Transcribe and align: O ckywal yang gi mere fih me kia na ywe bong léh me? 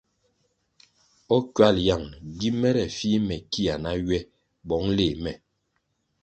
O 1.35 1.37
ckywal 1.51 1.77
yang 1.87 2.05
gi 2.37 2.49
mere 2.61 2.83
fih 2.97 3.17
me 3.27 3.35
kia 3.51 3.75
na 3.83 3.91
ywe 4.03 4.17
bong 4.67 4.87
léh 4.97 5.15
me? 5.23 5.31